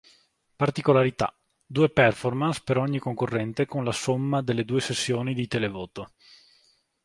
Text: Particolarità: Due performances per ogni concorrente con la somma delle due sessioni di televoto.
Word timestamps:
Particolarità: 0.55 1.31
Due 1.63 1.89
performances 1.91 2.63
per 2.63 2.75
ogni 2.79 2.97
concorrente 2.97 3.67
con 3.67 3.83
la 3.83 3.91
somma 3.91 4.41
delle 4.41 4.65
due 4.65 4.81
sessioni 4.81 5.35
di 5.35 5.45
televoto. 5.47 6.13